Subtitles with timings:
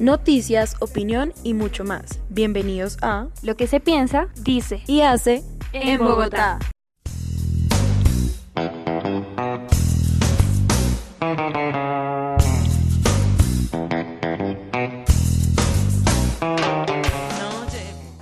[0.00, 2.20] Noticias, opinión y mucho más.
[2.28, 6.60] Bienvenidos a Lo que se piensa, dice y hace en Bogotá.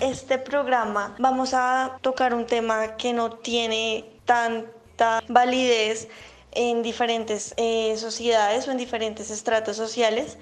[0.00, 6.08] Este programa vamos a tocar un tema que no tiene tanta validez
[6.52, 10.38] en diferentes eh, sociedades o en diferentes estratos sociales,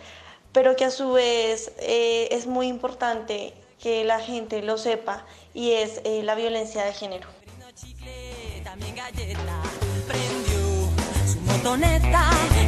[0.54, 3.52] pero que a su vez eh, es muy importante
[3.82, 7.28] que la gente lo sepa y es eh, la violencia de género.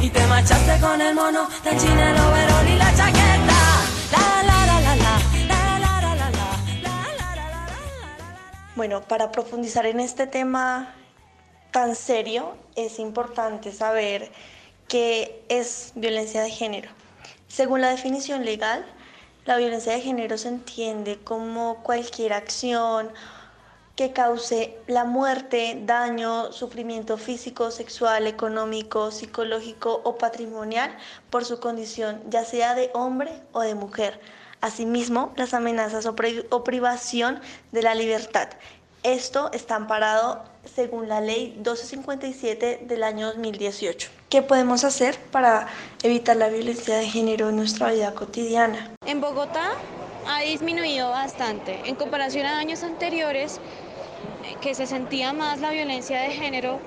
[0.01, 0.19] y te
[0.81, 2.87] con el mono, y la.
[8.75, 10.93] Bueno, para profundizar en este tema
[11.71, 14.31] tan serio, es importante saber
[14.87, 16.89] qué es violencia de género.
[17.57, 18.85] Según la definición legal,
[19.45, 23.09] la violencia de género se entiende como cualquier acción
[23.95, 30.95] que cause la muerte, daño, sufrimiento físico, sexual, económico, psicológico o patrimonial
[31.31, 34.21] por su condición, ya sea de hombre o de mujer.
[34.61, 38.49] Asimismo, las amenazas o, privación de la libertad.
[39.07, 44.09] Esto está amparado según la ley 1257 del año 2018.
[44.27, 45.67] ¿Qué podemos hacer para
[46.03, 48.91] evitar la violencia de género en nuestra vida cotidiana?
[49.05, 49.71] En Bogotá
[50.27, 51.79] ha disminuido bastante.
[51.85, 53.61] En comparación a años anteriores,
[54.43, 56.81] eh, que se sentía más la violencia de género,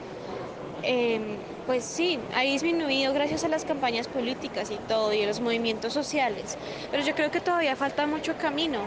[0.82, 5.40] em, pues sí, ha disminuido gracias a las campañas políticas y todo, y a los
[5.40, 6.58] movimientos sociales.
[6.90, 8.80] Pero yo creo que todavía falta mucho camino.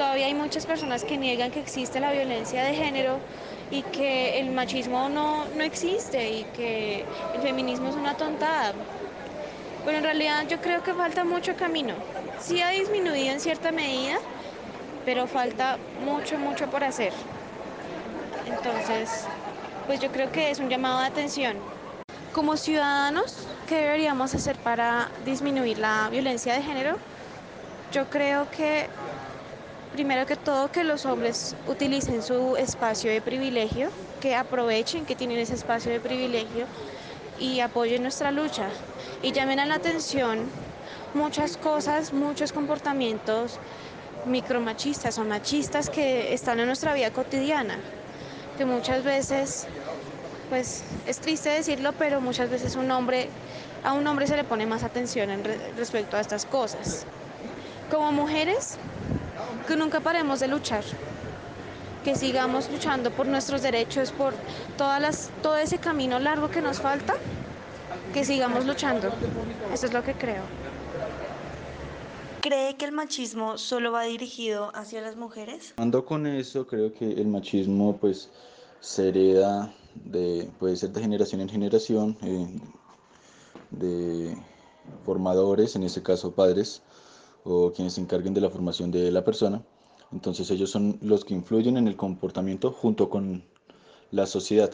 [0.00, 3.20] Todavía hay muchas personas que niegan que existe la violencia de género
[3.70, 8.72] y que el machismo no, no existe y que el feminismo es una tontada.
[9.84, 11.92] Pero en realidad yo creo que falta mucho camino.
[12.40, 14.16] Sí ha disminuido en cierta medida,
[15.04, 17.12] pero falta mucho, mucho por hacer.
[18.46, 19.26] Entonces,
[19.86, 21.58] pues yo creo que es un llamado de atención.
[22.32, 26.96] Como ciudadanos, ¿qué deberíamos hacer para disminuir la violencia de género?
[27.92, 28.88] Yo creo que
[29.92, 33.90] primero que todo que los hombres utilicen su espacio de privilegio,
[34.20, 36.66] que aprovechen que tienen ese espacio de privilegio
[37.38, 38.68] y apoyen nuestra lucha
[39.22, 40.50] y llamen a la atención
[41.14, 43.58] muchas cosas, muchos comportamientos
[44.26, 47.78] micromachistas o machistas que están en nuestra vida cotidiana,
[48.58, 49.66] que muchas veces,
[50.50, 53.28] pues es triste decirlo, pero muchas veces un hombre,
[53.82, 55.42] a un hombre se le pone más atención en
[55.76, 57.06] respecto a estas cosas.
[57.90, 58.76] Como mujeres,
[59.66, 60.84] que nunca paremos de luchar,
[62.04, 64.34] que sigamos luchando por nuestros derechos, por
[64.76, 67.14] todas las, todo ese camino largo que nos falta,
[68.12, 69.10] que sigamos luchando.
[69.72, 70.42] Eso es lo que creo.
[72.40, 75.74] ¿Cree que el machismo solo va dirigido hacia las mujeres?
[75.76, 78.30] Ando con eso, creo que el machismo pues
[78.80, 82.48] se hereda de, puede ser de generación en generación, eh,
[83.70, 84.36] de
[85.04, 86.82] formadores, en este caso padres,
[87.44, 89.62] o quienes se encarguen de la formación de la persona.
[90.12, 93.42] Entonces ellos son los que influyen en el comportamiento junto con
[94.10, 94.72] la sociedad.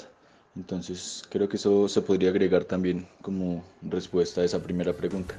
[0.56, 5.34] Entonces creo que eso se podría agregar también como respuesta a esa primera pregunta.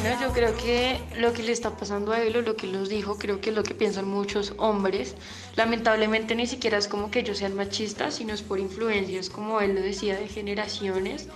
[0.00, 2.88] Bueno, yo creo que lo que le está pasando a él o lo que nos
[2.88, 5.16] dijo, creo que es lo que piensan muchos hombres.
[5.56, 9.74] Lamentablemente ni siquiera es como que ellos sean machistas, sino es por influencias, como él
[9.74, 11.26] lo decía, de generaciones.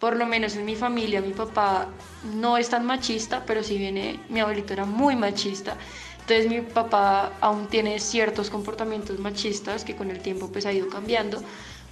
[0.00, 1.88] Por lo menos en mi familia, mi papá
[2.24, 5.76] no es tan machista, pero si viene, mi abuelito era muy machista.
[6.20, 10.88] Entonces mi papá aún tiene ciertos comportamientos machistas que con el tiempo pues ha ido
[10.88, 11.42] cambiando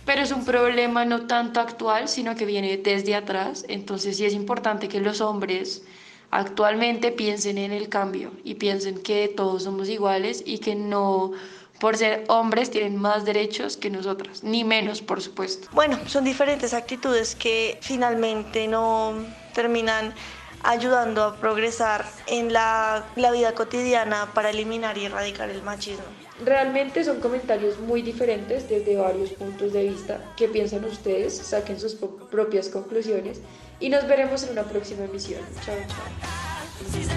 [0.08, 3.66] pero es un problema no tanto actual, sino que viene desde atrás.
[3.68, 5.82] Entonces sí es importante que los hombres
[6.30, 11.32] actualmente piensen en el cambio y piensen que todos somos iguales y que no
[11.78, 15.68] por ser hombres tienen más derechos que nosotras, ni menos, por supuesto.
[15.72, 19.12] Bueno, son diferentes actitudes que finalmente no
[19.52, 20.14] terminan
[20.62, 26.04] ayudando a progresar en la, la vida cotidiana para eliminar y erradicar el machismo.
[26.44, 30.20] Realmente son comentarios muy diferentes desde varios puntos de vista.
[30.36, 31.36] ¿Qué piensan ustedes?
[31.36, 31.96] Saquen sus
[32.30, 33.40] propias conclusiones
[33.80, 35.40] y nos veremos en una próxima emisión.
[35.64, 37.07] Chao, chao.